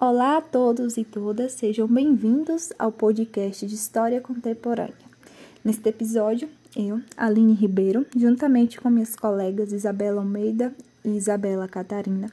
Olá 0.00 0.36
a 0.36 0.40
todos 0.40 0.96
e 0.96 1.04
todas, 1.04 1.50
sejam 1.54 1.88
bem-vindos 1.88 2.72
ao 2.78 2.92
podcast 2.92 3.66
de 3.66 3.74
História 3.74 4.20
Contemporânea. 4.20 4.94
Neste 5.64 5.88
episódio, 5.88 6.48
eu, 6.76 7.00
Aline 7.16 7.52
Ribeiro, 7.52 8.06
juntamente 8.16 8.80
com 8.80 8.88
minhas 8.88 9.16
colegas 9.16 9.72
Isabela 9.72 10.20
Almeida 10.20 10.72
e 11.04 11.16
Isabela 11.16 11.66
Catarina, 11.66 12.30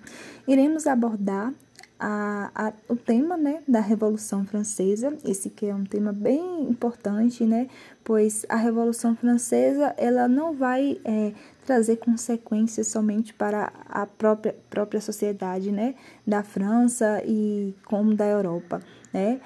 iremos 0.48 0.86
abordar 0.86 1.52
a, 2.00 2.52
a, 2.54 2.74
o 2.90 2.96
tema 2.96 3.38
né, 3.38 3.64
da 3.68 3.80
Revolução 3.80 4.46
Francesa, 4.46 5.18
esse 5.24 5.50
que 5.50 5.66
é 5.66 5.74
um 5.74 5.84
tema 5.84 6.12
bem 6.12 6.64
importante, 6.64 7.46
né, 7.46 7.68
pois 8.04 8.46
a 8.50 8.56
Revolução 8.56 9.16
Francesa 9.16 9.94
ela 9.98 10.28
não 10.28 10.54
vai 10.54 11.00
é, 11.06 11.34
trazer 11.66 11.98
consequências 11.98 12.88
somente 12.88 13.34
para 13.34 13.72
a 13.88 14.06
própria, 14.06 14.56
própria 14.70 15.02
sociedade 15.02 15.72
né, 15.72 15.96
da 16.26 16.44
França 16.44 17.22
e 17.26 17.74
como 17.86 18.14
da 18.14 18.26
Europa. 18.26 18.82
Né? 19.14 19.40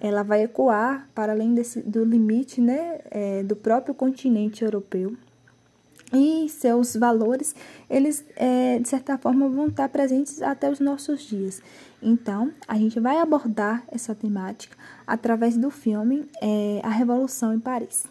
Ela 0.00 0.22
vai 0.22 0.42
ecoar 0.42 1.08
para 1.14 1.32
além 1.32 1.54
desse, 1.54 1.80
do 1.80 2.04
limite 2.04 2.60
né, 2.60 3.00
é, 3.10 3.42
do 3.42 3.56
próprio 3.56 3.94
continente 3.94 4.62
europeu 4.62 5.16
e 6.14 6.48
seus 6.48 6.94
valores, 6.94 7.54
eles, 7.90 8.24
é, 8.36 8.78
de 8.78 8.88
certa 8.88 9.18
forma, 9.18 9.48
vão 9.48 9.66
estar 9.66 9.88
presentes 9.88 10.40
até 10.40 10.70
os 10.70 10.78
nossos 10.78 11.22
dias. 11.22 11.60
Então, 12.00 12.52
a 12.68 12.76
gente 12.76 13.00
vai 13.00 13.18
abordar 13.18 13.82
essa 13.88 14.14
temática 14.14 14.76
através 15.06 15.56
do 15.56 15.70
filme 15.70 16.28
é, 16.40 16.80
A 16.84 16.90
Revolução 16.90 17.52
em 17.52 17.58
Paris. 17.58 18.06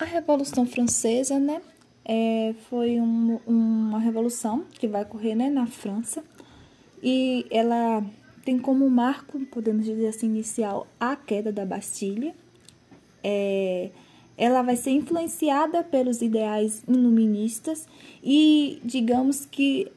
A 0.00 0.04
Revolução 0.04 0.66
Francesa, 0.66 1.38
né, 1.38 1.60
é, 2.04 2.54
foi 2.68 3.00
um, 3.00 3.38
uma 3.46 3.98
revolução 3.98 4.64
que 4.72 4.88
vai 4.88 5.02
ocorrer 5.02 5.36
né, 5.36 5.48
na 5.48 5.66
França 5.66 6.22
e 7.02 7.46
ela 7.50 8.04
tem 8.44 8.58
como 8.58 8.88
marco, 8.90 9.40
podemos 9.46 9.84
dizer 9.84 10.08
assim, 10.08 10.26
inicial, 10.26 10.86
a 11.00 11.16
queda 11.16 11.52
da 11.52 11.64
Bastilha. 11.64 12.34
É, 13.22 13.90
ela 14.36 14.62
vai 14.62 14.76
ser 14.76 14.90
influenciada 14.90 15.82
pelos 15.82 16.20
ideais 16.20 16.82
iluministas 16.86 17.86
e, 18.22 18.80
digamos 18.84 19.46
que, 19.46 19.90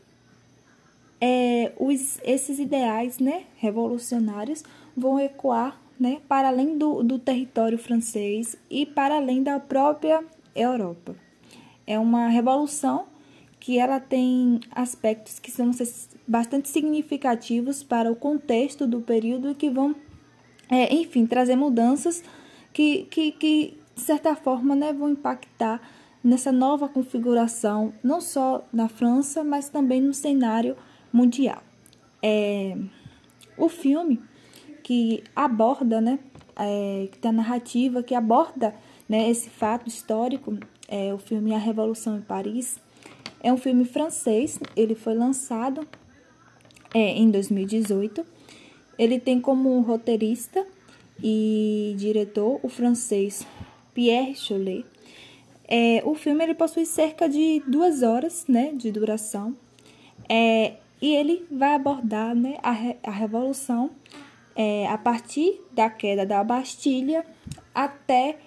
é, 1.20 1.74
os, 1.78 2.20
esses 2.24 2.60
ideais 2.60 3.20
né, 3.20 3.46
revolucionários 3.58 4.64
vão 4.96 5.20
ecoar 5.20 5.80
né, 6.00 6.22
para 6.28 6.48
além 6.48 6.78
do, 6.78 7.04
do 7.04 7.18
território 7.18 7.78
francês 7.78 8.56
e 8.70 8.86
para 8.86 9.16
além 9.16 9.42
da 9.42 9.60
própria 9.60 10.24
Europa. 10.56 11.16
É 11.86 11.98
uma 11.98 12.28
revolução 12.28 13.06
que 13.60 13.80
ela 13.80 14.00
tem 14.00 14.60
aspectos 14.72 15.40
que 15.40 15.52
são 15.52 15.74
bastante 16.28 16.68
significativos 16.68 17.82
para 17.84 18.12
o 18.12 18.16
contexto 18.16 18.86
do 18.86 19.00
período 19.00 19.52
e 19.52 19.56
que 19.56 19.70
vão, 19.70 19.96
é, 20.70 20.94
enfim, 20.94 21.26
trazer 21.26 21.56
mudanças 21.56 22.24
que, 22.74 23.04
que, 23.10 23.32
que, 23.32 23.78
de 23.96 24.02
certa 24.02 24.36
forma, 24.36 24.76
né, 24.76 24.92
vão 24.92 25.10
impactar 25.10 25.82
nessa 26.24 26.52
nova 26.52 26.90
configuração, 26.90 27.94
não 28.04 28.20
só 28.20 28.68
na 28.74 28.90
França, 28.90 29.44
mas 29.44 29.70
também 29.70 30.02
no 30.02 30.14
cenário 30.14 30.76
mundial. 31.14 31.64
É, 32.22 32.78
o 33.58 33.70
filme 33.70 34.22
que 34.84 35.24
aborda, 35.36 36.02
né, 36.02 36.20
é, 36.56 37.08
que 37.12 37.18
tem 37.18 37.30
a 37.30 37.34
narrativa 37.34 38.04
que 38.04 38.14
aborda 38.14 38.76
né, 39.08 39.30
esse 39.30 39.50
fato 39.50 39.88
histórico, 39.88 40.58
é 40.88 41.14
o 41.14 41.18
filme 41.18 41.54
A 41.54 41.58
Revolução 41.58 42.18
em 42.18 42.22
Paris, 42.22 42.80
é 43.42 43.54
um 43.54 43.58
filme 43.58 43.86
francês, 43.86 44.60
ele 44.76 44.96
foi 44.96 45.14
lançado 45.14 45.88
é, 46.94 47.18
em 47.18 47.30
2018. 47.30 48.26
Ele 48.98 49.20
tem 49.20 49.40
como 49.40 49.80
roteirista 49.82 50.66
e 51.22 51.96
diretor 51.98 52.60
o 52.64 52.70
francês 52.70 53.46
Pierre 53.94 54.36
Cholet. 54.36 54.86
É, 55.68 56.02
o 56.06 56.16
filme 56.16 56.44
ele 56.44 56.54
possui 56.54 56.86
cerca 56.86 57.28
de 57.28 57.62
duas 57.68 58.02
horas 58.02 58.46
né, 58.48 58.72
de 58.74 58.90
duração 58.90 59.56
é, 60.30 60.76
e 61.02 61.14
ele 61.14 61.46
vai 61.52 61.76
abordar 61.76 62.34
né, 62.34 62.58
a, 62.64 62.72
a 63.04 63.12
Revolução 63.12 63.92
é, 64.56 64.88
a 64.88 64.98
partir 64.98 65.62
da 65.72 65.90
queda 65.90 66.26
da 66.26 66.44
Bastilha 66.44 67.26
até 67.76 68.40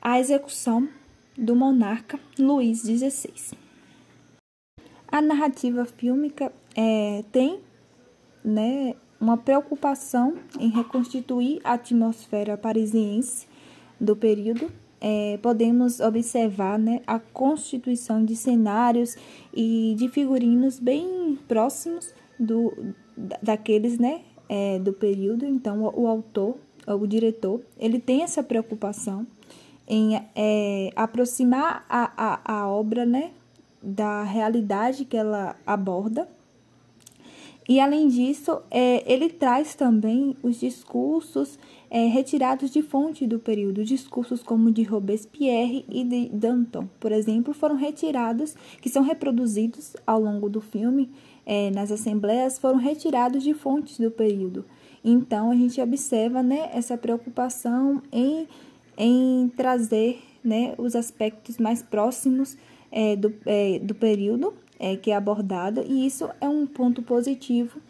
a 0.00 0.20
execução 0.20 0.88
do 1.36 1.56
monarca 1.56 2.20
Luís 2.38 2.82
XVI. 2.82 3.56
A 5.08 5.20
narrativa 5.20 5.84
fílmica 5.84 6.52
é, 6.76 7.24
tem 7.32 7.60
né, 8.44 8.94
uma 9.18 9.36
preocupação 9.36 10.34
em 10.60 10.68
reconstituir 10.68 11.60
a 11.64 11.72
atmosfera 11.72 12.56
parisiense 12.56 13.48
do 13.98 14.14
período. 14.14 14.70
É, 15.00 15.38
podemos 15.42 16.00
observar 16.00 16.78
né, 16.78 17.00
a 17.06 17.18
constituição 17.18 18.24
de 18.24 18.36
cenários 18.36 19.16
e 19.54 19.94
de 19.98 20.08
figurinos 20.08 20.78
bem 20.78 21.38
próximos 21.48 22.14
do, 22.38 22.94
daqueles 23.42 23.98
né, 23.98 24.22
é, 24.48 24.78
do 24.78 24.92
período. 24.92 25.46
Então, 25.46 25.82
o, 25.82 26.02
o 26.02 26.06
autor, 26.06 26.56
o 26.86 27.06
diretor, 27.06 27.62
ele 27.78 27.98
tem 27.98 28.22
essa 28.22 28.42
preocupação 28.42 29.26
em 29.88 30.16
é, 30.34 30.90
aproximar 30.96 31.84
a, 31.88 32.12
a, 32.16 32.60
a 32.60 32.68
obra 32.68 33.06
né, 33.06 33.30
da 33.82 34.22
realidade 34.22 35.04
que 35.04 35.16
ela 35.16 35.56
aborda. 35.66 36.28
E 37.68 37.80
além 37.80 38.08
disso, 38.08 38.60
é, 38.70 39.02
ele 39.12 39.28
traz 39.28 39.74
também 39.74 40.36
os 40.42 40.60
discursos 40.60 41.58
é, 41.90 42.06
retirados 42.06 42.70
de 42.70 42.80
fonte 42.80 43.26
do 43.26 43.38
período. 43.38 43.84
Discursos 43.84 44.42
como 44.42 44.70
de 44.70 44.82
Robespierre 44.84 45.84
e 45.88 46.04
de 46.04 46.28
Danton, 46.28 46.88
por 47.00 47.10
exemplo, 47.10 47.52
foram 47.52 47.74
retirados, 47.74 48.54
que 48.80 48.88
são 48.88 49.02
reproduzidos 49.02 49.96
ao 50.06 50.20
longo 50.20 50.48
do 50.48 50.60
filme 50.60 51.10
é, 51.44 51.70
nas 51.70 51.90
assembleias, 51.90 52.58
foram 52.58 52.78
retirados 52.78 53.42
de 53.42 53.52
fontes 53.52 53.98
do 53.98 54.10
período. 54.10 54.64
Então, 55.04 55.50
a 55.50 55.54
gente 55.54 55.80
observa 55.80 56.42
né, 56.42 56.70
essa 56.72 56.96
preocupação 56.96 58.02
em 58.12 58.46
em 58.96 59.52
trazer 59.54 60.22
né, 60.42 60.74
os 60.78 60.96
aspectos 60.96 61.58
mais 61.58 61.82
próximos 61.82 62.56
é, 62.90 63.14
do, 63.16 63.34
é, 63.44 63.78
do 63.78 63.94
período 63.94 64.54
é, 64.78 64.96
que 64.96 65.10
é 65.10 65.16
abordado, 65.16 65.82
e 65.86 66.06
isso 66.06 66.28
é 66.40 66.48
um 66.48 66.66
ponto 66.66 67.02
positivo, 67.02 67.80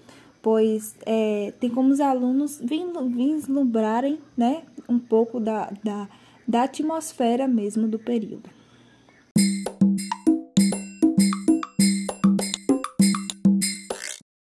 pois 0.40 0.94
é, 1.04 1.52
tem 1.58 1.70
como 1.70 1.90
os 1.90 2.00
alunos 2.00 2.60
vislumbrarem 2.60 4.18
né, 4.36 4.62
um 4.88 4.98
pouco 4.98 5.40
da, 5.40 5.72
da, 5.82 6.08
da 6.46 6.62
atmosfera 6.62 7.48
mesmo 7.48 7.88
do 7.88 7.98
período. 7.98 8.48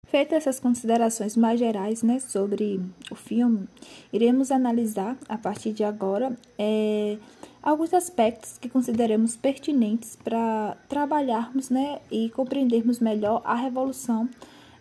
Feitas 0.07 0.39
essas 0.39 0.59
considerações 0.59 1.37
mais 1.37 1.61
gerais 1.61 2.03
né, 2.03 2.19
sobre 2.19 2.81
o 3.11 3.15
filme, 3.15 3.69
iremos 4.13 4.51
analisar 4.51 5.17
a 5.29 5.39
partir 5.39 5.73
de 5.73 5.85
agora 5.85 6.37
é, 6.59 7.19
alguns 7.63 7.93
aspectos 7.93 8.59
que 8.59 8.69
consideramos 8.69 9.37
pertinentes 9.37 10.17
para 10.17 10.77
trabalharmos 10.89 11.71
né, 11.71 12.01
e 12.11 12.31
compreendermos 12.31 12.99
melhor 13.01 13.43
a 13.45 13.55
Revolução 13.55 14.29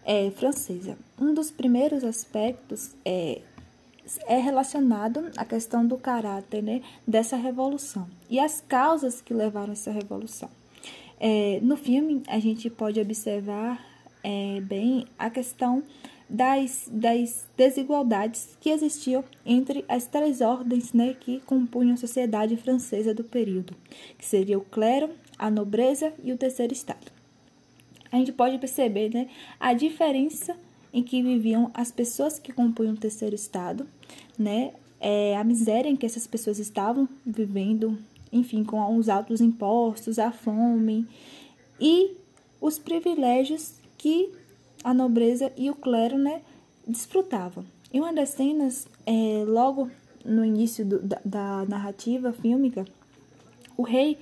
é, 0.05 0.31
Francesa. 0.31 0.97
Um 1.19 1.33
dos 1.33 1.51
primeiros 1.51 2.03
aspectos 2.03 2.95
é, 3.03 3.41
é 4.25 4.38
relacionado 4.38 5.29
à 5.35 5.44
questão 5.44 5.85
do 5.85 5.97
caráter 5.97 6.63
né, 6.63 6.81
dessa 7.06 7.35
revolução 7.35 8.07
e 8.29 8.39
as 8.39 8.62
causas 8.62 9.21
que 9.21 9.33
levaram 9.33 9.69
a 9.69 9.73
essa 9.73 9.91
revolução. 9.91 10.50
É, 11.19 11.59
no 11.62 11.75
filme, 11.75 12.21
a 12.27 12.39
gente 12.39 12.69
pode 12.69 13.00
observar 13.00 13.83
é, 14.23 14.62
bem 14.62 15.06
a 15.18 15.30
questão 15.30 15.83
das, 16.29 16.89
das 16.91 17.47
desigualdades 17.56 18.57
que 18.59 18.69
existiam 18.69 19.24
entre 19.45 19.85
as 19.88 20.06
três 20.06 20.41
ordens 20.41 20.94
né, 20.94 21.13
que 21.13 21.39
compunham 21.41 21.94
a 21.94 21.97
sociedade 21.97 22.57
francesa 22.57 23.13
do 23.13 23.24
período, 23.24 23.75
que 24.18 24.25
seria 24.25 24.57
o 24.57 24.62
clero, 24.62 25.09
a 25.38 25.50
nobreza 25.50 26.13
e 26.24 26.31
o 26.31 26.38
terceiro 26.38 26.74
estado. 26.74 27.12
A 28.12 28.18
gente 28.18 28.31
pode 28.31 28.57
perceber 28.57 29.13
né, 29.13 29.27
a 29.59 29.74
diferença 29.74 30.57
em 30.94 31.03
que 31.03 31.21
viviam 31.21 31.71
as 31.74 31.91
pessoas 31.91 32.39
que 32.39 32.51
compunham 32.51 32.94
o 32.94 32.97
terceiro 32.97 33.35
estado, 33.35 33.88
né, 34.38 34.73
é, 35.00 35.38
a 35.38 35.44
miséria 35.44 35.89
em 35.89 35.95
que 35.95 36.06
essas 36.06 36.25
pessoas 36.25 36.59
estavam 36.59 37.07
vivendo, 37.25 37.97
enfim, 38.31 38.63
com 38.63 38.97
os 38.97 39.09
altos 39.09 39.41
impostos, 39.41 40.19
a 40.19 40.31
fome 40.31 41.06
e 41.80 42.15
os 42.59 42.80
privilégios 42.80 43.75
que 43.97 44.31
a 44.83 44.94
nobreza 44.94 45.51
e 45.57 45.69
o 45.69 45.75
clero 45.75 46.18
né, 46.18 46.41
desfrutavam. 46.85 47.65
E 47.94 48.00
uma 48.00 48.13
das 48.13 48.29
cenas, 48.29 48.88
é, 49.06 49.44
logo 49.45 49.89
no 50.24 50.44
início 50.44 50.85
do, 50.85 51.00
da, 51.00 51.19
da, 51.24 51.65
narrativa 51.65 52.33
fílmica, 52.33 52.85
o 53.77 53.83
rei 53.83 54.18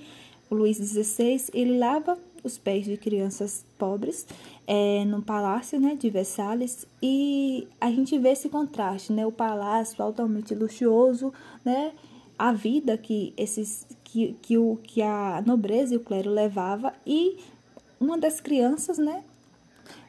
o 0.48 0.54
Luís 0.54 0.76
XVI, 0.76 1.46
ele 1.52 1.78
lava 1.78 2.16
os 2.44 2.56
pés 2.56 2.84
de 2.84 2.96
crianças 2.96 3.64
pobres 3.76 4.26
é, 4.66 5.04
no 5.04 5.20
palácio 5.20 5.80
né, 5.80 5.96
de 5.96 6.08
Versalhes 6.08 6.86
e 7.02 7.66
a 7.80 7.90
gente 7.90 8.16
vê 8.18 8.30
esse 8.30 8.48
contraste, 8.48 9.12
né, 9.12 9.26
o 9.26 9.32
palácio 9.32 10.02
altamente 10.02 10.54
luxuoso, 10.54 11.32
né, 11.64 11.92
a 12.38 12.52
vida 12.52 12.96
que 12.96 13.34
esses 13.36 13.86
que, 14.04 14.36
que, 14.40 14.56
o, 14.56 14.78
que 14.82 15.02
a 15.02 15.42
nobreza 15.44 15.94
e 15.94 15.96
o 15.96 16.00
clero 16.00 16.30
levava 16.30 16.92
e 17.04 17.36
uma 17.98 18.16
das 18.16 18.40
crianças, 18.40 18.98
né, 18.98 19.24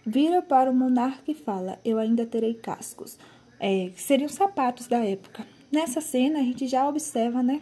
vira 0.08 0.42
para 0.42 0.72
o 0.72 0.74
monarca 0.74 1.30
e 1.30 1.36
fala: 1.36 1.78
Eu 1.84 2.00
ainda 2.00 2.26
terei 2.26 2.54
cascos. 2.54 3.20
É, 3.60 3.92
seriam 3.96 4.30
sapatos 4.30 4.88
da 4.88 5.04
época. 5.04 5.46
Nessa 5.70 6.00
cena, 6.00 6.40
a 6.40 6.44
gente 6.44 6.66
já 6.66 6.88
observa 6.88 7.44
né, 7.44 7.62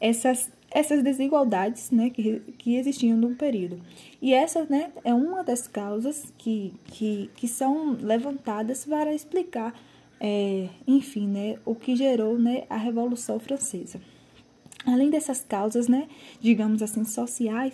essas, 0.00 0.50
essas 0.70 1.02
desigualdades 1.02 1.90
né, 1.90 2.10
que, 2.10 2.40
que 2.56 2.76
existiam 2.76 3.16
no 3.16 3.34
período. 3.34 3.80
E 4.20 4.32
essa 4.32 4.64
né, 4.70 4.92
é 5.02 5.12
uma 5.12 5.42
das 5.42 5.66
causas 5.66 6.32
que, 6.38 6.72
que, 6.84 7.28
que 7.34 7.48
são 7.48 7.96
levantadas 8.00 8.84
para 8.84 9.12
explicar, 9.12 9.74
é, 10.20 10.68
enfim, 10.86 11.26
né, 11.26 11.58
o 11.64 11.74
que 11.74 11.96
gerou 11.96 12.38
né, 12.38 12.64
a 12.70 12.76
Revolução 12.76 13.40
Francesa. 13.40 14.00
Além 14.86 15.10
dessas 15.10 15.40
causas, 15.40 15.88
né, 15.88 16.06
digamos 16.40 16.82
assim, 16.82 17.04
sociais, 17.04 17.72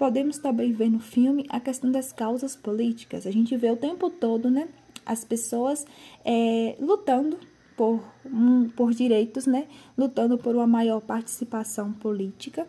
podemos 0.00 0.38
também 0.38 0.72
ver 0.72 0.88
no 0.88 0.98
filme 0.98 1.44
a 1.50 1.60
questão 1.60 1.92
das 1.92 2.10
causas 2.10 2.56
políticas. 2.56 3.26
A 3.26 3.30
gente 3.30 3.54
vê 3.54 3.70
o 3.70 3.76
tempo 3.76 4.08
todo, 4.08 4.50
né, 4.50 4.66
as 5.04 5.26
pessoas 5.26 5.86
é, 6.24 6.74
lutando 6.80 7.38
por, 7.76 8.02
um, 8.24 8.70
por 8.70 8.94
direitos, 8.94 9.44
né? 9.44 9.66
Lutando 9.98 10.38
por 10.38 10.56
uma 10.56 10.66
maior 10.66 11.02
participação 11.02 11.92
política. 11.92 12.66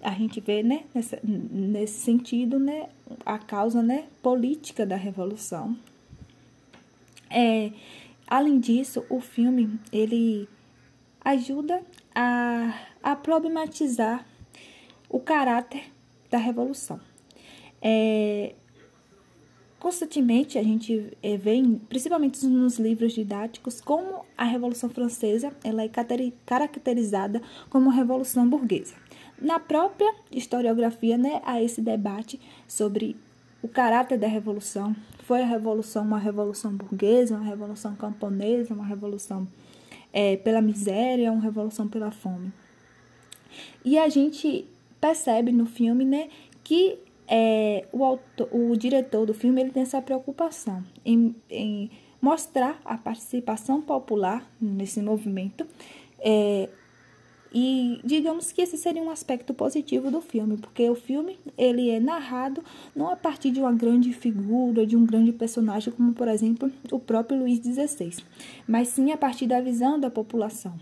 A 0.00 0.12
gente 0.12 0.40
vê, 0.40 0.62
né, 0.62 0.84
nessa, 0.94 1.18
nesse 1.22 2.00
sentido, 2.00 2.58
né, 2.58 2.88
a 3.26 3.38
causa, 3.38 3.82
né, 3.82 4.06
política 4.22 4.86
da 4.86 4.96
revolução. 4.96 5.76
É, 7.28 7.72
além 8.26 8.58
disso, 8.58 9.04
o 9.10 9.20
filme 9.20 9.78
ele 9.92 10.48
ajuda 11.22 11.82
a, 12.14 12.74
a 13.02 13.14
problematizar 13.16 14.24
o 15.10 15.20
caráter 15.20 15.99
da 16.30 16.38
revolução. 16.38 17.00
É, 17.82 18.54
Constantemente 19.80 20.58
a 20.58 20.62
gente 20.62 21.16
é, 21.22 21.38
vê, 21.38 21.54
principalmente 21.88 22.46
nos 22.46 22.78
livros 22.78 23.14
didáticos, 23.14 23.80
como 23.80 24.26
a 24.36 24.44
Revolução 24.44 24.90
Francesa 24.90 25.50
ela 25.64 25.82
é 25.82 25.90
caracterizada 26.44 27.40
como 27.70 27.88
revolução 27.88 28.46
burguesa. 28.46 28.94
Na 29.40 29.58
própria 29.58 30.14
historiografia, 30.30 31.16
né, 31.16 31.40
há 31.46 31.62
esse 31.62 31.80
debate 31.80 32.38
sobre 32.68 33.16
o 33.62 33.68
caráter 33.68 34.18
da 34.18 34.26
revolução. 34.26 34.94
Foi 35.20 35.40
a 35.40 35.46
revolução 35.46 36.04
uma 36.04 36.18
revolução 36.18 36.76
burguesa, 36.76 37.36
uma 37.36 37.44
revolução 37.46 37.96
camponesa, 37.96 38.74
uma 38.74 38.84
revolução 38.84 39.48
é, 40.12 40.36
pela 40.36 40.60
miséria, 40.60 41.32
uma 41.32 41.40
revolução 41.40 41.88
pela 41.88 42.10
fome. 42.10 42.52
E 43.82 43.98
a 43.98 44.10
gente 44.10 44.68
percebe 45.00 45.52
no 45.52 45.66
filme 45.66 46.04
né, 46.04 46.28
que 46.62 46.98
é, 47.26 47.86
o, 47.92 48.04
autor, 48.04 48.48
o 48.52 48.76
diretor 48.76 49.24
do 49.24 49.32
filme 49.32 49.60
ele 49.60 49.70
tem 49.70 49.82
essa 49.82 50.02
preocupação 50.02 50.84
em, 51.04 51.34
em 51.48 51.90
mostrar 52.20 52.80
a 52.84 52.98
participação 52.98 53.80
popular 53.80 54.44
nesse 54.60 55.00
movimento. 55.00 55.66
É, 56.18 56.68
e 57.52 58.00
digamos 58.04 58.52
que 58.52 58.62
esse 58.62 58.76
seria 58.76 59.02
um 59.02 59.10
aspecto 59.10 59.52
positivo 59.52 60.10
do 60.10 60.20
filme, 60.20 60.56
porque 60.56 60.88
o 60.88 60.94
filme 60.94 61.38
ele 61.58 61.90
é 61.90 61.98
narrado 61.98 62.62
não 62.94 63.10
a 63.10 63.16
partir 63.16 63.50
de 63.50 63.58
uma 63.58 63.72
grande 63.72 64.12
figura, 64.12 64.86
de 64.86 64.96
um 64.96 65.04
grande 65.04 65.32
personagem, 65.32 65.92
como 65.92 66.12
por 66.12 66.28
exemplo 66.28 66.70
o 66.92 66.98
próprio 66.98 67.38
Luís 67.38 67.58
XVI, 67.58 68.22
mas 68.68 68.88
sim 68.88 69.10
a 69.10 69.16
partir 69.16 69.46
da 69.46 69.60
visão 69.60 69.98
da 69.98 70.10
população. 70.10 70.74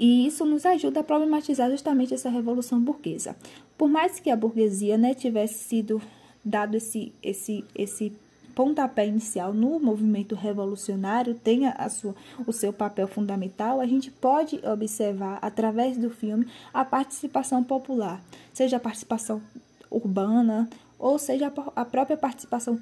E 0.00 0.26
isso 0.26 0.46
nos 0.46 0.64
ajuda 0.64 1.00
a 1.00 1.04
problematizar 1.04 1.70
justamente 1.70 2.14
essa 2.14 2.30
revolução 2.30 2.80
burguesa. 2.80 3.36
Por 3.76 3.86
mais 3.86 4.18
que 4.18 4.30
a 4.30 4.36
burguesia 4.36 4.96
né, 4.96 5.12
tivesse 5.12 5.62
sido 5.62 6.00
dado 6.42 6.74
esse, 6.74 7.12
esse, 7.22 7.62
esse 7.74 8.10
pontapé 8.54 9.06
inicial 9.06 9.52
no 9.52 9.78
movimento 9.78 10.34
revolucionário, 10.34 11.34
tenha 11.34 11.76
sua, 11.90 12.14
o 12.46 12.52
seu 12.52 12.72
papel 12.72 13.06
fundamental, 13.06 13.78
a 13.78 13.86
gente 13.86 14.10
pode 14.10 14.58
observar 14.66 15.38
através 15.42 15.98
do 15.98 16.08
filme 16.08 16.46
a 16.72 16.82
participação 16.82 17.62
popular, 17.62 18.24
seja 18.54 18.78
a 18.78 18.80
participação 18.80 19.42
urbana 19.90 20.66
ou 21.00 21.18
seja 21.18 21.50
a 21.74 21.84
própria 21.84 22.16
participação 22.16 22.78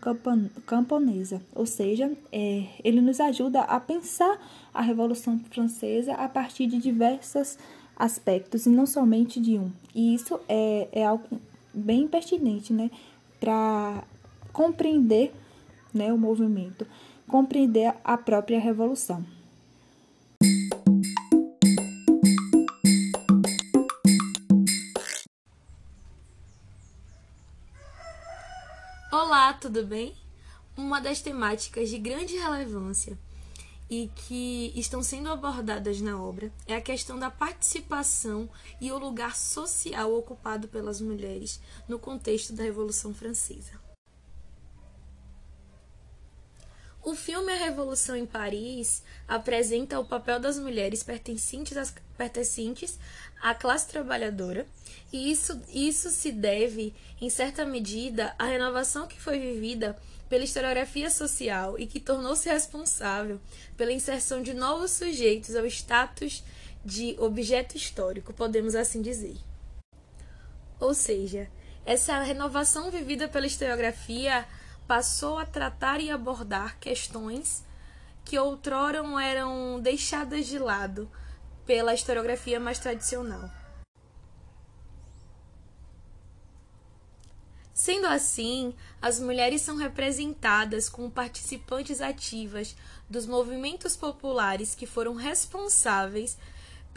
camponesa, 0.67 1.41
ou 1.55 1.65
seja, 1.65 2.11
é, 2.33 2.65
ele 2.83 3.01
nos 3.01 3.21
ajuda 3.21 3.61
a 3.61 3.79
pensar 3.79 4.41
a 4.75 4.83
Revolução 4.83 5.39
Francesa 5.51 6.15
a 6.15 6.29
partir 6.29 6.67
de 6.67 6.79
diversos 6.79 7.57
aspectos 7.97 8.67
e 8.67 8.71
não 8.71 8.87
somente 8.87 9.41
de 9.41 9.57
um. 9.57 9.71
E 9.95 10.15
isso 10.15 10.41
é, 10.49 10.89
é 10.91 11.07
algo 11.07 11.29
bem 11.73 12.09
pertinente, 12.09 12.73
né, 12.73 12.91
para 13.39 14.03
compreender 14.53 15.33
né, 15.95 16.13
o 16.13 16.19
movimento, 16.19 16.85
compreender 17.29 17.95
a 18.03 18.19
própria 18.19 18.59
revolução. 18.59 19.25
Tudo 29.69 29.85
bem? 29.85 30.15
Uma 30.75 30.99
das 30.99 31.21
temáticas 31.21 31.91
de 31.91 31.99
grande 31.99 32.35
relevância 32.39 33.19
e 33.91 34.11
que 34.15 34.73
estão 34.75 35.03
sendo 35.03 35.29
abordadas 35.29 36.01
na 36.01 36.19
obra 36.19 36.51
é 36.67 36.75
a 36.75 36.81
questão 36.81 37.19
da 37.19 37.31
participação 37.31 38.49
e 38.81 38.91
o 38.91 38.99
lugar 38.99 39.37
social 39.37 40.15
ocupado 40.15 40.69
pelas 40.69 41.03
mulheres 41.03 41.61
no 41.87 41.99
contexto 41.99 42.55
da 42.55 42.63
Revolução 42.63 43.13
Francesa. 43.13 43.88
O 47.09 47.15
filme 47.15 47.51
A 47.51 47.57
Revolução 47.57 48.15
em 48.15 48.27
Paris 48.27 49.03
apresenta 49.27 49.99
o 49.99 50.05
papel 50.05 50.39
das 50.39 50.59
mulheres 50.59 51.03
pertencentes, 51.03 51.75
às, 51.75 51.95
pertencentes 52.19 52.99
à 53.41 53.55
classe 53.55 53.89
trabalhadora, 53.89 54.67
e 55.11 55.33
isso, 55.33 55.59
isso 55.73 56.11
se 56.11 56.31
deve, 56.31 56.95
em 57.19 57.31
certa 57.31 57.65
medida, 57.65 58.35
à 58.39 58.45
renovação 58.45 59.07
que 59.07 59.19
foi 59.19 59.39
vivida 59.39 59.97
pela 60.29 60.45
historiografia 60.45 61.09
social 61.09 61.79
e 61.79 61.87
que 61.87 61.99
tornou-se 61.99 62.47
responsável 62.47 63.41
pela 63.75 63.91
inserção 63.91 64.43
de 64.43 64.53
novos 64.53 64.91
sujeitos 64.91 65.57
ao 65.57 65.65
status 65.65 66.45
de 66.85 67.17
objeto 67.19 67.75
histórico, 67.75 68.35
podemos 68.35 68.75
assim 68.75 69.01
dizer. 69.01 69.39
Ou 70.79 70.93
seja, 70.93 71.49
essa 71.87 72.21
renovação 72.21 72.91
vivida 72.91 73.27
pela 73.29 73.47
historiografia 73.47 74.47
passou 74.89 75.39
a 75.39 75.45
tratar 75.45 76.01
e 76.01 76.11
abordar 76.11 76.79
questões 76.81 77.63
que 78.25 78.39
outrora 78.39 79.03
eram 79.23 79.79
deixadas 79.81 80.47
de 80.47 80.59
lado 80.59 81.11
pela 81.67 81.93
historiografia 81.93 82.59
mais 82.59 82.79
tradicional. 82.79 83.51
Sendo 87.75 88.07
assim, 88.07 88.75
as 89.01 89.21
mulheres 89.21 89.61
são 89.61 89.77
representadas 89.77 90.89
como 90.89 91.11
participantes 91.11 92.01
ativas 92.01 92.75
dos 93.09 93.27
movimentos 93.27 93.95
populares 93.95 94.75
que 94.75 94.87
foram 94.87 95.15
responsáveis 95.15 96.37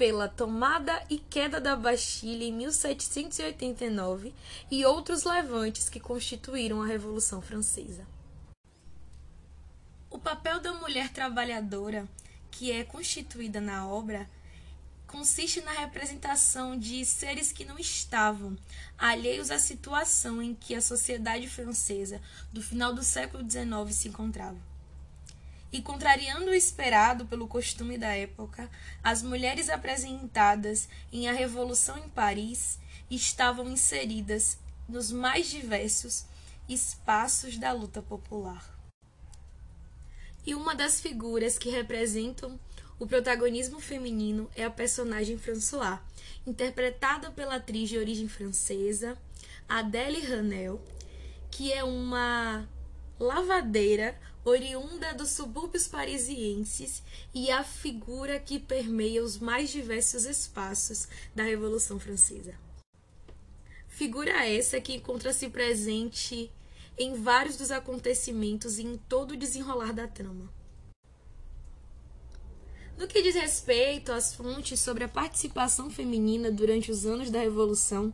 pela 0.02 0.28
tomada 0.28 1.00
e 1.12 1.20
queda 1.20 1.62
da 1.62 1.76
Bastilha 1.76 2.44
em 2.44 2.52
1789 2.54 4.34
e 4.72 4.84
outros 4.84 5.26
levantes 5.26 5.90
que 5.90 6.00
constituíram 6.00 6.82
a 6.82 6.88
Revolução 6.88 7.40
Francesa. 7.40 8.04
O 10.10 10.18
papel 10.18 10.60
da 10.60 10.74
mulher 10.74 11.14
trabalhadora, 11.14 12.10
que 12.50 12.72
é 12.72 12.84
constituída 12.84 13.62
na 13.62 13.88
obra, 13.88 14.28
consiste 15.06 15.62
na 15.62 15.72
representação 15.72 16.76
de 16.76 17.06
seres 17.06 17.52
que 17.52 17.64
não 17.64 17.78
estavam 17.78 18.58
alheios 18.98 19.52
à 19.52 19.60
situação 19.60 20.42
em 20.42 20.56
que 20.56 20.74
a 20.74 20.82
sociedade 20.82 21.48
francesa 21.48 22.20
do 22.52 22.64
final 22.64 22.92
do 22.92 23.04
século 23.04 23.48
XIX 23.48 23.96
se 23.96 24.08
encontrava. 24.08 24.71
E 25.72 25.82
contrariando 25.82 26.52
o 26.52 26.54
esperado 26.54 27.26
pelo 27.26 27.48
costume 27.48 27.98
da 27.98 28.14
época, 28.14 28.70
as 29.02 29.24
mulheres 29.24 29.70
apresentadas 29.70 30.90
em 31.14 31.30
A 31.30 31.32
Revolução 31.32 31.98
em 31.98 32.10
Paris 32.10 32.78
estavam 33.10 33.70
inseridas 33.70 34.58
nos 34.88 35.12
mais 35.12 35.50
diversos 35.50 36.26
espaços 36.68 37.58
da 37.58 37.72
luta 37.72 38.02
popular. 38.02 38.78
E 40.46 40.54
uma 40.54 40.76
das 40.76 41.00
figuras 41.00 41.58
que 41.58 41.70
representam 41.70 42.60
o 43.00 43.08
protagonismo 43.08 43.80
feminino 43.80 44.50
é 44.56 44.64
a 44.64 44.70
personagem 44.70 45.38
François, 45.38 46.00
interpretada 46.46 47.32
pela 47.32 47.56
atriz 47.56 47.90
de 47.90 47.98
origem 47.98 48.28
francesa 48.28 49.18
Adèle 49.68 50.26
Hanel, 50.26 50.82
que 51.50 51.72
é 51.72 51.84
uma 51.84 52.68
lavadeira 53.20 54.20
oriunda 54.44 55.14
dos 55.14 55.30
subúrbios 55.30 55.88
parisienses 55.88 57.04
e 57.34 57.52
a 57.52 57.64
figura 57.64 58.40
que 58.40 58.60
permeia 58.60 59.24
os 59.24 59.38
mais 59.38 59.70
diversos 59.70 60.26
espaços 60.26 61.08
da 61.36 61.44
Revolução 61.44 62.00
Francesa. 62.00 62.56
Figura 63.88 64.48
essa 64.48 64.82
que 64.82 64.96
encontra-se 64.96 65.50
presente 65.50 66.52
em 66.98 67.14
vários 67.16 67.58
dos 67.58 67.72
acontecimentos 67.72 68.80
e 68.80 68.84
em 68.84 68.98
todo 68.98 69.32
o 69.32 69.38
desenrolar 69.38 69.94
da 69.94 70.08
trama. 70.08 70.52
No 72.98 73.08
que 73.08 73.22
diz 73.22 73.36
respeito 73.36 74.12
às 74.12 74.34
fontes 74.34 74.80
sobre 74.80 75.04
a 75.04 75.10
participação 75.10 75.90
feminina 75.90 76.52
durante 76.52 76.92
os 76.92 77.06
anos 77.06 77.30
da 77.30 77.40
Revolução 77.40 78.14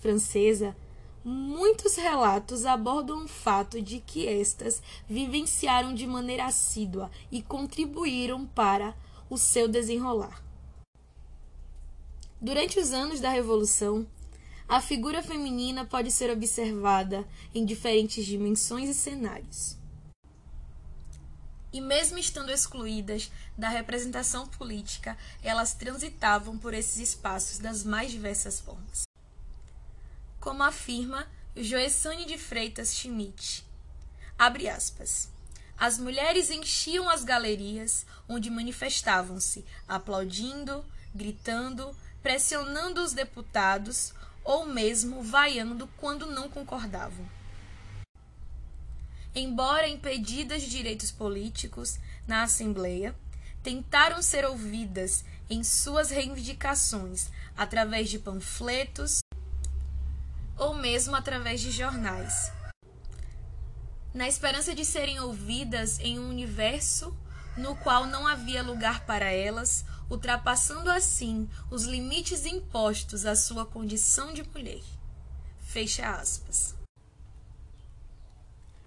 Francesa, 0.00 0.76
muitos 1.24 1.96
relatos 1.96 2.64
abordam 2.64 3.24
o 3.24 3.28
fato 3.28 3.80
de 3.82 4.00
que 4.00 4.26
estas 4.26 4.82
vivenciaram 5.08 5.94
de 5.94 6.06
maneira 6.06 6.46
assídua 6.46 7.10
e 7.30 7.42
contribuíram 7.42 8.46
para 8.46 8.94
o 9.28 9.36
seu 9.36 9.68
desenrolar. 9.68 10.42
Durante 12.40 12.78
os 12.78 12.92
anos 12.92 13.20
da 13.20 13.30
Revolução, 13.30 14.06
a 14.68 14.80
figura 14.80 15.22
feminina 15.22 15.84
pode 15.84 16.10
ser 16.10 16.30
observada 16.30 17.26
em 17.54 17.64
diferentes 17.64 18.24
dimensões 18.24 18.88
e 18.88 18.94
cenários 18.94 19.78
e 21.72 21.80
mesmo 21.80 22.18
estando 22.18 22.50
excluídas 22.50 23.30
da 23.56 23.68
representação 23.68 24.46
política, 24.46 25.16
elas 25.42 25.74
transitavam 25.74 26.58
por 26.58 26.74
esses 26.74 26.96
espaços 26.98 27.58
das 27.58 27.84
mais 27.84 28.10
diversas 28.10 28.60
formas. 28.60 29.07
Como 30.48 30.62
afirma 30.62 31.28
Joessane 31.54 32.24
de 32.24 32.38
Freitas 32.38 32.94
Schmidt, 32.94 33.62
abre 34.38 34.66
aspas, 34.66 35.28
as 35.76 35.98
mulheres 35.98 36.50
enchiam 36.50 37.06
as 37.06 37.22
galerias 37.22 38.06
onde 38.26 38.48
manifestavam-se, 38.48 39.62
aplaudindo, 39.86 40.82
gritando, 41.14 41.94
pressionando 42.22 43.02
os 43.02 43.12
deputados 43.12 44.14
ou 44.42 44.64
mesmo 44.64 45.22
vaiando 45.22 45.86
quando 45.98 46.24
não 46.24 46.48
concordavam. 46.48 47.28
Embora 49.34 49.86
impedidas 49.86 50.62
de 50.62 50.70
direitos 50.70 51.10
políticos 51.10 51.98
na 52.26 52.44
Assembleia, 52.44 53.14
tentaram 53.62 54.22
ser 54.22 54.46
ouvidas 54.46 55.26
em 55.50 55.62
suas 55.62 56.08
reivindicações 56.08 57.28
através 57.54 58.08
de 58.08 58.18
panfletos 58.18 59.20
ou 60.58 60.74
mesmo 60.74 61.14
através 61.14 61.60
de 61.60 61.70
jornais. 61.70 62.52
Na 64.12 64.26
esperança 64.26 64.74
de 64.74 64.84
serem 64.84 65.20
ouvidas 65.20 65.98
em 66.00 66.18
um 66.18 66.28
universo 66.28 67.16
no 67.58 67.74
qual 67.76 68.06
não 68.06 68.26
havia 68.26 68.62
lugar 68.62 69.04
para 69.04 69.30
elas, 69.30 69.84
ultrapassando 70.08 70.90
assim 70.90 71.48
os 71.70 71.84
limites 71.84 72.46
impostos 72.46 73.26
à 73.26 73.34
sua 73.34 73.66
condição 73.66 74.32
de 74.32 74.42
mulher. 74.44 74.82
Fecha 75.58 76.08
aspas. 76.08 76.74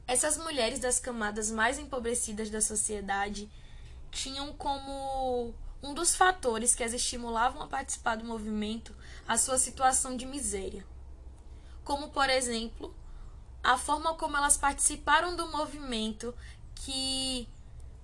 Essas 0.08 0.38
mulheres 0.38 0.80
das 0.80 1.00
camadas 1.00 1.52
mais 1.52 1.78
empobrecidas 1.78 2.50
da 2.50 2.62
sociedade 2.62 3.50
tinham 4.10 4.54
como 4.54 5.54
um 5.84 5.94
dos 5.94 6.16
fatores 6.16 6.74
que 6.74 6.84
as 6.84 6.94
estimulavam 6.94 7.62
a 7.62 7.68
participar 7.68 8.16
do 8.16 8.26
movimento 8.26 8.96
a 9.28 9.38
sua 9.38 9.58
situação 9.58 10.16
de 10.16 10.26
miséria. 10.26 10.86
Como, 11.84 12.10
por 12.10 12.30
exemplo, 12.30 12.94
a 13.64 13.78
forma 13.78 14.14
como 14.16 14.38
elas 14.38 14.58
participaram 14.58 15.36
do 15.36 15.48
movimento 15.52 16.34
que 16.76 17.48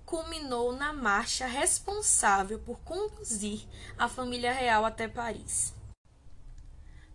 culminou 0.04 0.72
na 0.72 0.92
marcha 0.92 1.46
responsável 1.46 2.58
por 2.60 2.78
conduzir 2.80 3.66
a 3.98 4.08
família 4.08 4.52
real 4.52 4.84
até 4.84 5.06
Paris. 5.06 5.74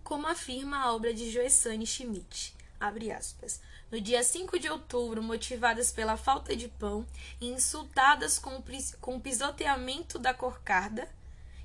Como 0.03 0.27
afirma 0.27 0.77
a 0.77 0.93
obra 0.93 1.13
de 1.13 1.31
Joessane 1.31 1.87
Schmidt, 1.87 2.55
aspas, 2.79 3.61
no 3.89 4.01
dia 4.01 4.21
5 4.21 4.59
de 4.59 4.69
outubro, 4.69 5.23
motivadas 5.23 5.91
pela 5.91 6.17
falta 6.17 6.55
de 6.55 6.67
pão 6.67 7.05
e 7.39 7.47
insultadas 7.47 8.37
com 8.37 8.57
o, 8.57 8.63
com 8.99 9.15
o 9.15 9.21
pisoteamento 9.21 10.19
da 10.19 10.33
corcarda, 10.33 11.07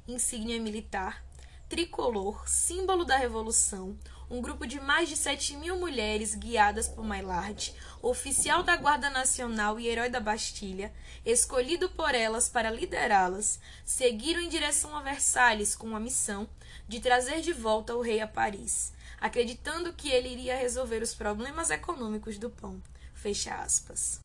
insígnia 0.07 0.61
militar, 0.61 1.25
tricolor, 1.69 2.49
símbolo 2.49 3.05
da 3.05 3.17
revolução, 3.17 3.99
um 4.31 4.41
grupo 4.41 4.67
de 4.67 4.81
mais 4.81 5.09
de 5.09 5.17
7 5.17 5.57
mil 5.57 5.79
mulheres 5.79 6.35
guiadas 6.35 6.89
por 6.89 7.05
Maillard, 7.05 7.75
oficial 8.03 8.63
da 8.63 8.77
Guarda 8.77 9.09
Nacional 9.11 9.81
e 9.81 9.89
herói 9.89 10.09
da 10.09 10.21
Bastilha, 10.21 10.93
escolhido 11.25 11.89
por 11.91 12.15
elas 12.15 12.49
para 12.49 12.71
liderá-las, 12.71 13.59
seguiram 13.85 14.41
em 14.41 14.49
direção 14.49 14.97
a 14.97 15.03
Versalhes 15.03 15.75
com 15.75 15.97
a 15.97 16.01
missão 16.01 16.49
de 16.87 17.01
trazer 17.01 17.41
de 17.41 17.53
volta 17.53 17.95
o 17.95 18.03
rei 18.03 18.21
a 18.21 18.27
Paris 18.29 18.93
acreditando 19.21 19.93
que 19.93 20.09
ele 20.09 20.29
iria 20.29 20.57
resolver 20.57 21.03
os 21.03 21.15
problemas 21.15 21.71
econômicos 21.71 22.39
do 22.39 22.51
pão. 22.51 22.81
Fecha 23.15 23.55
aspas. 23.55 24.21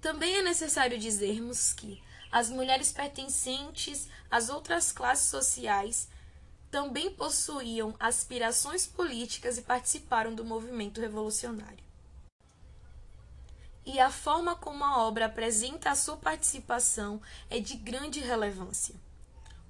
Também 0.00 0.36
é 0.36 0.42
necessário 0.42 0.98
dizermos 0.98 1.72
que 1.72 2.02
as 2.30 2.50
mulheres 2.50 2.92
pertencentes 2.92 4.08
às 4.30 4.48
outras 4.48 4.92
classes 4.92 5.28
sociais 5.28 6.08
também 6.76 7.10
possuíam 7.10 7.94
aspirações 7.98 8.86
políticas 8.86 9.56
e 9.56 9.62
participaram 9.62 10.34
do 10.34 10.44
movimento 10.44 11.00
revolucionário. 11.00 11.82
E 13.86 13.98
a 13.98 14.10
forma 14.10 14.54
como 14.54 14.84
a 14.84 14.98
obra 14.98 15.24
apresenta 15.24 15.90
a 15.90 15.94
sua 15.94 16.18
participação 16.18 17.18
é 17.48 17.58
de 17.60 17.78
grande 17.78 18.20
relevância, 18.20 18.94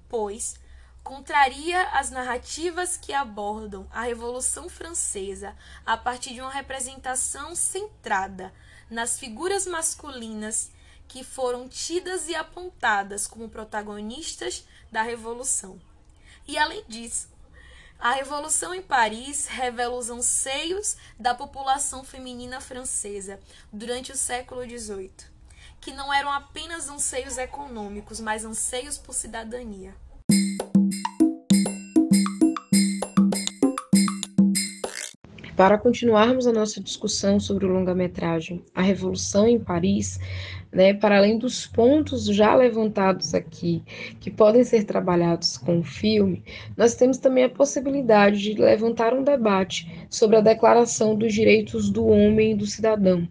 pois 0.09 0.59
contraria 1.01 1.81
as 1.91 2.09
narrativas 2.09 2.97
que 2.97 3.13
abordam 3.13 3.87
a 3.89 4.01
Revolução 4.01 4.67
Francesa 4.67 5.55
a 5.85 5.95
partir 5.95 6.33
de 6.33 6.41
uma 6.41 6.51
representação 6.51 7.55
centrada 7.55 8.53
nas 8.89 9.17
figuras 9.17 9.65
masculinas 9.65 10.71
que 11.07 11.23
foram 11.23 11.69
tidas 11.69 12.27
e 12.27 12.35
apontadas 12.35 13.25
como 13.25 13.47
protagonistas 13.47 14.67
da 14.91 15.03
Revolução. 15.03 15.79
E 16.47 16.57
além 16.57 16.83
disso, 16.87 17.29
a 17.99 18.11
Revolução 18.11 18.73
em 18.73 18.81
Paris 18.81 19.47
revela 19.47 19.95
os 19.95 20.09
anseios 20.09 20.95
da 21.19 21.33
população 21.33 22.03
feminina 22.03 22.61
francesa 22.61 23.39
durante 23.73 24.11
o 24.11 24.17
século 24.17 24.63
XVIII, 24.63 25.11
que 25.81 25.91
não 25.91 26.13
eram 26.13 26.31
apenas 26.31 26.87
anseios 26.87 27.37
econômicos, 27.37 28.19
mas 28.19 28.45
anseios 28.45 28.97
por 28.97 29.13
cidadania. 29.13 29.95
Para 35.57 35.75
continuarmos 35.75 36.45
a 36.45 36.53
nossa 36.53 36.79
discussão 36.79 37.39
sobre 37.39 37.65
o 37.65 37.69
longa-metragem 37.69 38.63
A 38.75 38.83
Revolução 38.83 39.47
em 39.47 39.59
Paris, 39.59 40.19
né, 40.71 40.93
para 40.93 41.17
além 41.17 41.39
dos 41.39 41.65
pontos 41.65 42.25
já 42.27 42.53
levantados 42.53 43.33
aqui, 43.33 43.83
que 44.19 44.29
podem 44.29 44.63
ser 44.63 44.83
trabalhados 44.83 45.57
com 45.57 45.79
o 45.79 45.83
filme, 45.83 46.43
nós 46.77 46.93
temos 46.93 47.17
também 47.17 47.45
a 47.45 47.49
possibilidade 47.49 48.39
de 48.39 48.53
levantar 48.53 49.15
um 49.15 49.23
debate 49.23 50.07
sobre 50.11 50.37
a 50.37 50.41
Declaração 50.41 51.15
dos 51.15 51.33
Direitos 51.33 51.89
do 51.89 52.05
Homem 52.05 52.51
e 52.51 52.55
do 52.55 52.67
Cidadão, 52.67 53.27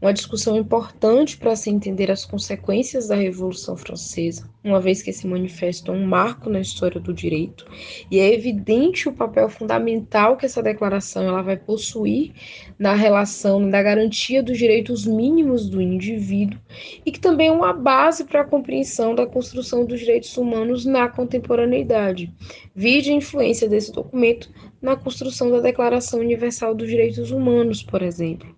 uma 0.00 0.12
discussão 0.12 0.56
importante 0.56 1.36
para 1.36 1.54
se 1.54 1.70
entender 1.70 2.10
as 2.10 2.24
consequências 2.24 3.06
da 3.06 3.14
Revolução 3.14 3.76
Francesa, 3.76 4.50
uma 4.64 4.80
vez 4.80 5.00
que 5.00 5.10
esse 5.10 5.26
manifesto 5.28 5.92
é 5.92 5.94
um 5.94 6.04
marco 6.04 6.50
na 6.50 6.60
história 6.60 7.00
do 7.00 7.14
direito, 7.14 7.64
e 8.10 8.18
é 8.18 8.34
evidente 8.34 9.08
o 9.08 9.12
papel 9.12 9.48
fundamental 9.48 10.36
que 10.36 10.44
essa 10.44 10.62
declaração 10.62 11.22
ela 11.22 11.40
vai 11.40 11.56
possuir 11.56 12.32
na 12.76 12.94
relação 12.94 13.70
da 13.70 13.80
garantia 13.80 14.42
dos 14.42 14.58
direitos 14.58 15.06
mínimos 15.06 15.68
do 15.68 15.80
indivíduo 15.80 16.58
e 17.06 17.12
que 17.12 17.20
também 17.20 17.46
é 17.46 17.52
uma 17.52 17.72
base 17.72 18.24
para 18.24 18.40
a 18.40 18.44
compreensão 18.44 19.14
da 19.14 19.26
construção 19.26 19.84
dos 19.84 20.00
direitos 20.00 20.36
humanos 20.36 20.84
na 20.84 21.08
contemporaneidade. 21.08 22.32
Vide 22.74 23.10
a 23.10 23.14
influência 23.14 23.68
desse 23.68 23.92
documento 23.92 24.50
na 24.82 24.96
construção 24.96 25.50
da 25.50 25.60
Declaração 25.60 26.18
Universal 26.18 26.74
dos 26.74 26.88
Direitos 26.88 27.30
Humanos, 27.30 27.82
por 27.82 28.02
exemplo, 28.02 28.52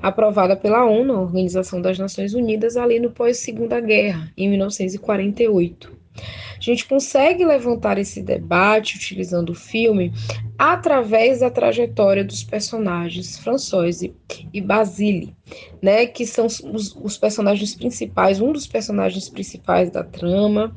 aprovada 0.00 0.56
pela 0.56 0.84
ONU, 0.84 1.12
a 1.12 1.20
Organização 1.20 1.82
das 1.82 1.98
Nações 1.98 2.32
Unidas, 2.32 2.76
ali 2.76 3.00
no 3.00 3.10
pós-Segunda 3.10 3.80
Guerra, 3.80 4.32
em 4.36 4.48
1948. 4.48 6.04
A 6.16 6.60
gente 6.60 6.86
consegue 6.86 7.44
levantar 7.44 7.98
esse 7.98 8.22
debate 8.22 8.96
utilizando 8.96 9.50
o 9.50 9.54
filme 9.54 10.12
através 10.56 11.40
da 11.40 11.50
trajetória 11.50 12.24
dos 12.24 12.44
personagens 12.44 13.36
François 13.38 14.00
e 14.00 14.60
Basile, 14.60 15.34
né, 15.82 16.06
que 16.06 16.24
são 16.24 16.46
os, 16.46 16.96
os 17.02 17.18
personagens 17.18 17.74
principais, 17.74 18.40
um 18.40 18.52
dos 18.52 18.66
personagens 18.66 19.28
principais 19.28 19.90
da 19.90 20.04
trama, 20.04 20.74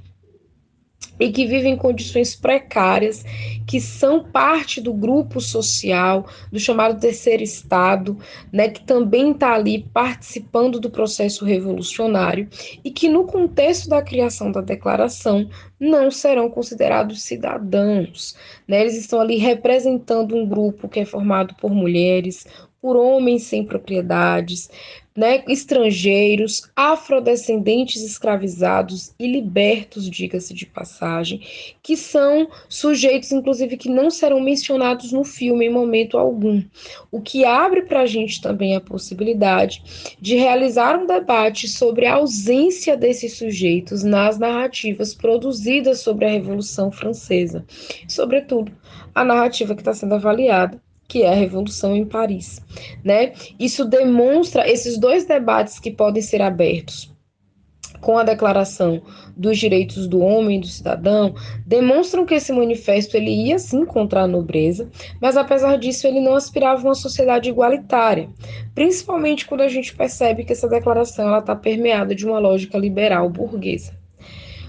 e 1.19 1.31
que 1.31 1.45
vivem 1.45 1.73
em 1.73 1.77
condições 1.77 2.35
precárias, 2.35 3.23
que 3.65 3.79
são 3.81 4.23
parte 4.23 4.79
do 4.79 4.93
grupo 4.93 5.41
social, 5.41 6.27
do 6.51 6.59
chamado 6.59 6.99
terceiro 6.99 7.43
estado, 7.43 8.17
né, 8.51 8.69
que 8.69 8.81
também 8.85 9.31
está 9.31 9.53
ali 9.53 9.85
participando 9.93 10.79
do 10.79 10.89
processo 10.89 11.45
revolucionário 11.45 12.47
e 12.83 12.91
que 12.91 13.09
no 13.09 13.25
contexto 13.25 13.89
da 13.89 14.01
criação 14.01 14.51
da 14.51 14.61
declaração 14.61 15.49
não 15.79 16.09
serão 16.09 16.49
considerados 16.49 17.21
cidadãos, 17.21 18.35
né? 18.67 18.81
Eles 18.81 18.95
estão 18.95 19.21
ali 19.21 19.37
representando 19.37 20.35
um 20.35 20.47
grupo 20.47 20.89
que 20.89 20.99
é 20.99 21.05
formado 21.05 21.53
por 21.55 21.71
mulheres, 21.71 22.47
por 22.87 22.95
homens 22.95 23.43
sem 23.43 23.65
propriedades, 23.65 24.69
né, 25.13 25.43
estrangeiros, 25.49 26.71
afrodescendentes 26.73 28.01
escravizados 28.01 29.13
e 29.19 29.27
libertos, 29.27 30.09
diga-se 30.09 30.53
de 30.53 30.65
passagem, 30.65 31.41
que 31.83 31.97
são 31.97 32.47
sujeitos, 32.69 33.33
inclusive, 33.33 33.75
que 33.75 33.89
não 33.89 34.09
serão 34.09 34.39
mencionados 34.39 35.11
no 35.11 35.25
filme 35.25 35.65
em 35.65 35.69
momento 35.69 36.17
algum. 36.17 36.63
O 37.11 37.19
que 37.19 37.43
abre 37.43 37.81
para 37.81 38.03
a 38.03 38.05
gente 38.05 38.39
também 38.41 38.73
a 38.73 38.79
possibilidade 38.79 40.15
de 40.21 40.37
realizar 40.37 40.97
um 40.97 41.05
debate 41.05 41.67
sobre 41.67 42.05
a 42.05 42.13
ausência 42.13 42.95
desses 42.95 43.35
sujeitos 43.35 44.01
nas 44.01 44.39
narrativas 44.39 45.13
produzidas 45.13 45.99
sobre 45.99 46.23
a 46.23 46.29
Revolução 46.29 46.89
Francesa, 46.89 47.65
sobretudo 48.07 48.71
a 49.13 49.25
narrativa 49.25 49.75
que 49.75 49.81
está 49.81 49.93
sendo 49.93 50.15
avaliada 50.15 50.81
que 51.07 51.23
é 51.23 51.29
a 51.29 51.35
Revolução 51.35 51.95
em 51.95 52.05
Paris, 52.05 52.61
né? 53.03 53.33
Isso 53.59 53.85
demonstra 53.85 54.69
esses 54.69 54.97
dois 54.97 55.25
debates 55.25 55.79
que 55.79 55.91
podem 55.91 56.21
ser 56.21 56.41
abertos 56.41 57.15
com 58.01 58.17
a 58.17 58.23
Declaração 58.23 59.01
dos 59.35 59.57
Direitos 59.57 60.07
do 60.07 60.19
Homem 60.19 60.57
e 60.57 60.61
do 60.61 60.67
Cidadão, 60.67 61.33
demonstram 61.65 62.25
que 62.25 62.35
esse 62.35 62.53
manifesto 62.53 63.17
ele 63.17 63.31
ia 63.31 63.59
sim 63.59 63.85
contra 63.85 64.21
a 64.21 64.27
nobreza, 64.27 64.89
mas 65.21 65.37
apesar 65.37 65.77
disso 65.77 66.07
ele 66.07 66.19
não 66.19 66.35
aspirava 66.35 66.81
a 66.81 66.85
uma 66.85 66.95
sociedade 66.95 67.49
igualitária, 67.49 68.29
principalmente 68.73 69.45
quando 69.45 69.61
a 69.61 69.67
gente 69.67 69.95
percebe 69.95 70.43
que 70.43 70.53
essa 70.53 70.67
declaração 70.67 71.37
está 71.37 71.55
permeada 71.55 72.13
de 72.13 72.25
uma 72.25 72.39
lógica 72.39 72.77
liberal 72.77 73.29
burguesa. 73.29 73.93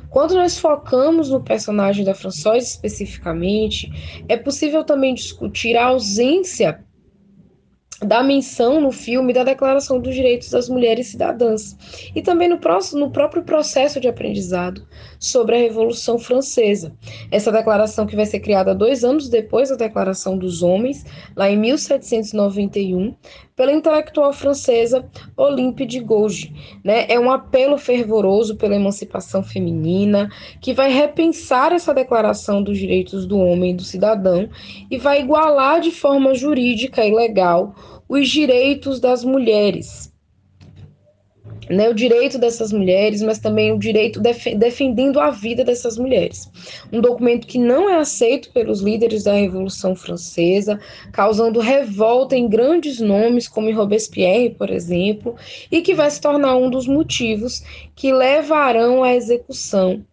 Quando 0.08 0.34
nós 0.34 0.58
focamos 0.58 1.30
no 1.30 1.42
personagem 1.42 2.04
da 2.04 2.14
Françoise 2.14 2.66
especificamente, 2.66 3.90
é 4.28 4.36
possível 4.36 4.84
também 4.84 5.14
discutir 5.14 5.76
a 5.76 5.86
ausência 5.86 6.82
da 8.00 8.22
menção 8.22 8.80
no 8.80 8.92
filme 8.92 9.32
da 9.32 9.42
Declaração 9.42 10.00
dos 10.00 10.14
Direitos 10.14 10.50
das 10.50 10.68
Mulheres 10.68 11.08
Cidadãs 11.08 11.76
e 12.14 12.22
também 12.22 12.48
no, 12.48 12.58
próximo, 12.58 13.00
no 13.00 13.10
próprio 13.10 13.42
processo 13.42 13.98
de 13.98 14.06
aprendizado 14.06 14.86
sobre 15.18 15.56
a 15.56 15.58
Revolução 15.58 16.18
Francesa. 16.18 16.92
Essa 17.30 17.50
declaração 17.50 18.06
que 18.06 18.14
vai 18.14 18.26
ser 18.26 18.38
criada 18.40 18.74
dois 18.74 19.02
anos 19.02 19.28
depois 19.28 19.70
da 19.70 19.76
Declaração 19.76 20.38
dos 20.38 20.62
Homens, 20.62 21.04
lá 21.34 21.50
em 21.50 21.56
1791, 21.56 23.14
pela 23.56 23.72
intelectual 23.72 24.32
francesa 24.32 25.04
Olympe 25.36 25.84
de 25.84 25.98
Gouges. 25.98 26.52
Né? 26.84 27.06
É 27.08 27.18
um 27.18 27.28
apelo 27.28 27.76
fervoroso 27.76 28.54
pela 28.54 28.76
emancipação 28.76 29.42
feminina, 29.42 30.30
que 30.60 30.72
vai 30.72 30.92
repensar 30.92 31.72
essa 31.72 31.92
Declaração 31.92 32.62
dos 32.62 32.78
Direitos 32.78 33.26
do 33.26 33.36
Homem 33.36 33.72
e 33.72 33.74
do 33.74 33.82
Cidadão 33.82 34.48
e 34.88 34.96
vai 34.96 35.20
igualar 35.20 35.80
de 35.80 35.90
forma 35.90 36.32
jurídica 36.34 37.04
e 37.04 37.12
legal 37.12 37.74
os 38.08 38.28
direitos 38.28 39.00
das 39.00 39.22
mulheres 39.22 40.12
né, 41.70 41.88
o 41.88 41.94
direito 41.94 42.38
dessas 42.38 42.72
mulheres, 42.72 43.22
mas 43.22 43.38
também 43.38 43.72
o 43.72 43.78
direito 43.78 44.20
def 44.20 44.46
defendendo 44.56 45.20
a 45.20 45.30
vida 45.30 45.64
dessas 45.64 45.98
mulheres. 45.98 46.50
Um 46.92 47.00
documento 47.00 47.46
que 47.46 47.58
não 47.58 47.88
é 47.88 47.96
aceito 47.96 48.50
pelos 48.52 48.80
líderes 48.80 49.24
da 49.24 49.34
Revolução 49.34 49.94
Francesa, 49.94 50.80
causando 51.12 51.60
revolta 51.60 52.36
em 52.36 52.48
grandes 52.48 53.00
nomes 53.00 53.46
como 53.46 53.72
Robespierre, 53.74 54.50
por 54.50 54.70
exemplo, 54.70 55.36
e 55.70 55.82
que 55.82 55.94
vai 55.94 56.10
se 56.10 56.20
tornar 56.20 56.56
um 56.56 56.70
dos 56.70 56.86
motivos 56.86 57.62
que 57.94 58.12
levarão 58.12 59.02
à 59.04 59.14
execução 59.14 60.04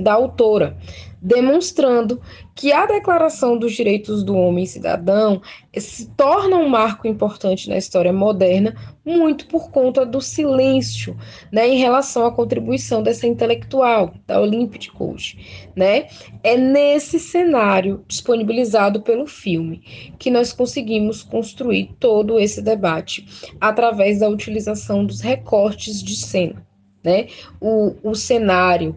da 0.00 0.14
autora, 0.14 0.76
demonstrando 1.20 2.20
que 2.54 2.72
a 2.72 2.86
Declaração 2.86 3.58
dos 3.58 3.72
Direitos 3.72 4.24
do 4.24 4.34
Homem 4.34 4.64
e 4.64 4.66
Cidadão 4.66 5.42
se 5.76 6.08
torna 6.10 6.56
um 6.56 6.68
marco 6.68 7.06
importante 7.06 7.68
na 7.68 7.76
história 7.76 8.12
moderna, 8.12 8.74
muito 9.04 9.46
por 9.46 9.70
conta 9.70 10.06
do 10.06 10.20
silêncio 10.20 11.16
né, 11.52 11.68
em 11.68 11.78
relação 11.78 12.24
à 12.24 12.32
contribuição 12.32 13.02
dessa 13.02 13.26
intelectual, 13.26 14.14
da 14.26 14.40
de 14.46 14.90
Gouges. 14.90 15.36
Né? 15.76 16.06
É 16.42 16.56
nesse 16.56 17.20
cenário 17.20 18.02
disponibilizado 18.08 19.02
pelo 19.02 19.26
filme 19.26 19.82
que 20.18 20.30
nós 20.30 20.52
conseguimos 20.52 21.22
construir 21.22 21.94
todo 21.98 22.38
esse 22.38 22.62
debate 22.62 23.26
através 23.60 24.20
da 24.20 24.28
utilização 24.28 25.04
dos 25.04 25.20
recortes 25.20 26.02
de 26.02 26.16
cena. 26.16 26.66
Né? 27.02 27.28
O, 27.60 27.94
o 28.02 28.14
cenário 28.14 28.96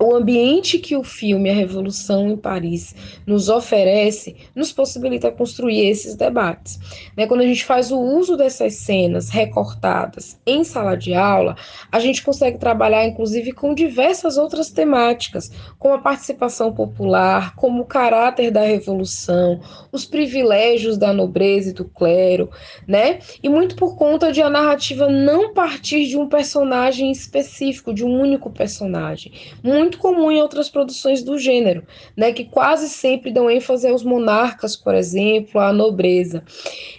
o 0.00 0.14
ambiente 0.14 0.78
que 0.78 0.96
o 0.96 1.02
filme 1.02 1.50
A 1.50 1.54
Revolução 1.54 2.28
em 2.28 2.36
Paris 2.36 2.94
nos 3.26 3.48
oferece 3.48 4.36
nos 4.54 4.72
possibilita 4.72 5.30
construir 5.30 5.88
esses 5.88 6.14
debates. 6.14 6.78
Né? 7.16 7.26
Quando 7.26 7.40
a 7.40 7.46
gente 7.46 7.64
faz 7.64 7.90
o 7.90 7.98
uso 7.98 8.36
dessas 8.36 8.74
cenas 8.74 9.28
recortadas 9.28 10.38
em 10.46 10.62
sala 10.64 10.96
de 10.96 11.14
aula, 11.14 11.56
a 11.90 11.98
gente 11.98 12.22
consegue 12.22 12.58
trabalhar, 12.58 13.06
inclusive, 13.06 13.52
com 13.52 13.74
diversas 13.74 14.36
outras 14.36 14.70
temáticas, 14.70 15.50
como 15.78 15.94
a 15.94 15.98
participação 15.98 16.72
popular, 16.72 17.54
como 17.54 17.82
o 17.82 17.86
caráter 17.86 18.50
da 18.50 18.62
revolução, 18.62 19.60
os 19.90 20.04
privilégios 20.04 20.96
da 20.96 21.12
nobreza 21.12 21.70
e 21.70 21.72
do 21.72 21.84
clero, 21.84 22.50
né? 22.86 23.18
E 23.42 23.48
muito 23.48 23.76
por 23.76 23.96
conta 23.96 24.32
de 24.32 24.42
a 24.42 24.50
narrativa 24.50 25.08
não 25.08 25.52
partir 25.52 26.06
de 26.06 26.16
um 26.16 26.28
personagem 26.28 27.10
específico, 27.10 27.92
de 27.94 28.04
um 28.04 28.20
único 28.20 28.50
personagem. 28.50 29.32
Muito 29.62 29.87
muito 29.88 29.98
comum 29.98 30.30
em 30.30 30.40
outras 30.42 30.68
produções 30.68 31.22
do 31.22 31.38
gênero, 31.38 31.82
né, 32.14 32.30
que 32.30 32.44
quase 32.44 32.88
sempre 32.90 33.32
dão 33.32 33.50
ênfase 33.50 33.88
aos 33.88 34.04
monarcas, 34.04 34.76
por 34.76 34.94
exemplo, 34.94 35.58
à 35.60 35.72
nobreza. 35.72 36.44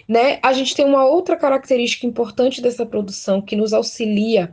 Né? 0.08 0.40
A 0.42 0.52
gente 0.52 0.74
tem 0.74 0.84
uma 0.84 1.06
outra 1.06 1.36
característica 1.36 2.04
importante 2.04 2.60
dessa 2.60 2.84
produção 2.84 3.40
que 3.40 3.54
nos 3.54 3.72
auxilia 3.72 4.52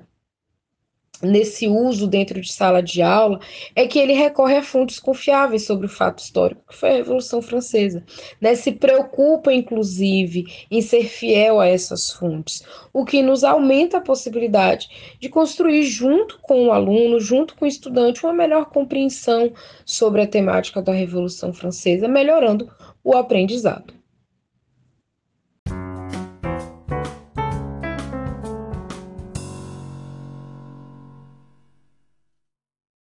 nesse 1.22 1.68
uso 1.68 2.08
dentro 2.08 2.40
de 2.40 2.52
sala 2.52 2.82
de 2.82 3.02
aula 3.02 3.40
é 3.76 3.88
que 3.88 4.00
ele 4.00 4.14
recorre 4.14 4.58
a 4.58 4.64
fontes 4.64 5.00
confiáveis 5.00 5.66
sobre 5.66 5.86
o 5.86 5.90
fato 5.90 6.20
histórico, 6.20 6.62
que 6.70 6.76
foi 6.76 6.90
a 6.90 6.96
Revolução 6.96 7.42
Francesa. 7.42 8.04
Né? 8.40 8.56
Se 8.56 8.72
preocupa, 8.72 9.54
inclusive, 9.54 10.46
em 10.70 10.82
ser 10.82 11.06
fiel 11.06 11.60
a 11.60 11.68
essas 11.68 12.12
fontes, 12.12 12.64
o 12.94 13.06
que 13.06 13.22
nos 13.22 13.44
aumenta 13.44 13.98
a 13.98 14.02
possibilidade 14.02 14.88
de 15.20 15.30
construir, 15.30 15.84
junto 15.84 16.40
com 16.42 16.68
o 16.68 16.72
aluno, 16.72 17.20
junto 17.20 17.56
com 17.56 17.66
o 17.66 17.68
estudante, 17.68 18.24
uma 18.24 18.34
melhor 18.34 18.66
compreensão 18.66 19.52
sobre 19.86 20.22
a 20.22 20.28
temática 20.28 20.82
da 20.82 20.92
Revolução 20.92 21.54
Francesa, 21.54 22.08
melhorando 22.08 22.70
o 23.04 23.16
aprendizado. 23.16 23.97